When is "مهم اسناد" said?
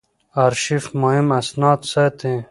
1.01-1.79